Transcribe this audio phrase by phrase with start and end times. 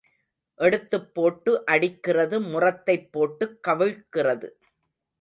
[0.59, 4.49] எடுத்துப் போட்டு அடிக்கிறது முறத்தைப் போட்டுக் கவிழ்க்கிறது.